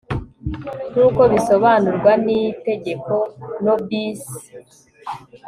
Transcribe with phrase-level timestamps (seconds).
[0.91, 3.15] nk'uko bisobanurwa n'itegeko
[3.63, 4.21] no bis